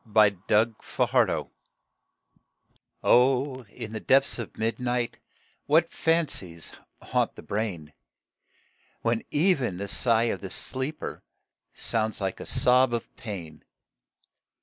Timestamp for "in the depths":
3.65-4.39